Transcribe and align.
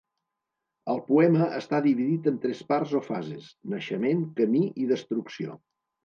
El 0.91 1.01
poema 1.09 1.49
està 1.57 1.81
dividit 1.85 2.29
en 2.31 2.39
tres 2.45 2.61
parts 2.71 2.93
o 2.99 3.01
fases: 3.07 3.51
naixement, 3.73 4.23
camí 4.39 4.63
i 4.85 4.89
destrucció. 4.93 5.59